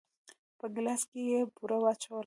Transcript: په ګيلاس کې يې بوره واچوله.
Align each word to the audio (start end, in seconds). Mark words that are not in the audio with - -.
په 0.59 0.65
ګيلاس 0.73 1.01
کې 1.09 1.21
يې 1.29 1.39
بوره 1.55 1.77
واچوله. 1.83 2.19